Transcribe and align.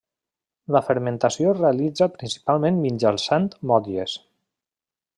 La 0.75 0.79
fermentació 0.87 1.51
es 1.51 1.59
realitza 1.59 2.09
principalment 2.15 2.83
mitjançant 2.87 3.49
motlles. 3.73 4.19